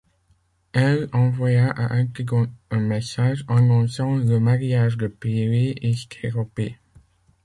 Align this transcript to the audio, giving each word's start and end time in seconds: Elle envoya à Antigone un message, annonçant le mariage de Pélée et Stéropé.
Elle 0.73 1.09
envoya 1.13 1.69
à 1.69 1.95
Antigone 1.95 2.51
un 2.71 2.79
message, 2.79 3.45
annonçant 3.47 4.15
le 4.15 4.39
mariage 4.39 4.97
de 4.97 5.05
Pélée 5.05 5.75
et 5.79 5.93
Stéropé. 5.93 6.79